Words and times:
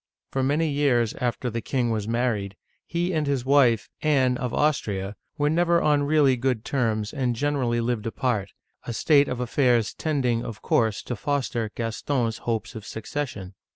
For 0.31 0.41
many 0.41 0.67
years 0.67 1.13
after 1.21 1.51
the 1.51 1.61
king 1.61 1.91
was 1.91 2.07
married, 2.07 2.55
he 2.87 3.13
and 3.13 3.27
his 3.27 3.45
wife, 3.45 3.87
Anne 4.01 4.35
of 4.35 4.51
Austria, 4.51 5.15
were 5.37 5.47
never 5.47 5.79
on 5.79 6.01
really 6.01 6.35
good 6.35 6.65
terms, 6.65 7.13
and 7.13 7.35
generally 7.35 7.79
lived 7.81 8.07
apart,— 8.07 8.49
a 8.87 8.93
state 8.93 9.27
of 9.27 9.39
affairs 9.39 9.93
tending, 9.93 10.43
of 10.43 10.63
course, 10.63 11.03
to 11.03 11.15
foster 11.15 11.69
Gaston's 11.75 12.39
hopes 12.39 12.73
of 12.73 12.83
succession. 12.83 13.53